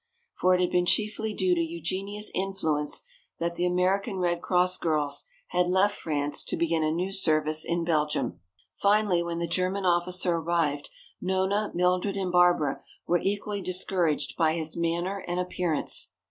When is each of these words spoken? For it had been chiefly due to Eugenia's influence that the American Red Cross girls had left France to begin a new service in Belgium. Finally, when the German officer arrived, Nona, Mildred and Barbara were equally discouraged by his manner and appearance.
For 0.33 0.55
it 0.55 0.61
had 0.61 0.71
been 0.71 0.87
chiefly 0.87 1.31
due 1.31 1.53
to 1.53 1.61
Eugenia's 1.61 2.31
influence 2.33 3.03
that 3.37 3.53
the 3.53 3.67
American 3.67 4.17
Red 4.17 4.41
Cross 4.41 4.79
girls 4.79 5.25
had 5.49 5.69
left 5.69 5.95
France 5.95 6.43
to 6.45 6.57
begin 6.57 6.81
a 6.81 6.89
new 6.91 7.11
service 7.11 7.63
in 7.63 7.85
Belgium. 7.85 8.39
Finally, 8.73 9.21
when 9.21 9.37
the 9.37 9.45
German 9.45 9.85
officer 9.85 10.37
arrived, 10.37 10.89
Nona, 11.21 11.69
Mildred 11.75 12.17
and 12.17 12.31
Barbara 12.31 12.81
were 13.05 13.21
equally 13.21 13.61
discouraged 13.61 14.35
by 14.35 14.55
his 14.55 14.75
manner 14.75 15.23
and 15.27 15.39
appearance. 15.39 16.09